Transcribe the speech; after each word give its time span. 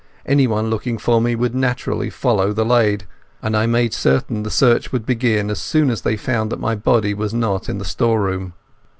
Anyone 0.25 0.71
looking 0.71 0.97
for 0.97 1.21
me 1.21 1.35
would 1.35 1.53
naturally 1.53 2.09
follow 2.09 2.53
the 2.53 2.65
lade, 2.65 3.05
and 3.43 3.55
I 3.55 3.67
made 3.67 3.93
certain 3.93 4.41
the 4.41 4.49
search 4.49 4.91
would 4.91 5.05
begin 5.05 5.51
as 5.51 5.61
soon 5.61 5.91
as 5.91 6.01
they 6.01 6.17
found 6.17 6.51
that 6.51 6.59
my 6.59 6.73
body 6.73 7.13
was 7.13 7.35
not 7.35 7.69
in 7.69 7.77
the 7.77 7.85
storeroom. 7.85 8.53